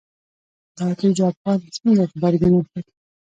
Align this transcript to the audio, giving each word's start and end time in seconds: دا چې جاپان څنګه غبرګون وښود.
دا 0.77 0.87
چې 0.99 1.07
جاپان 1.17 1.59
څنګه 1.75 2.03
غبرګون 2.11 2.53
وښود. 2.55 2.85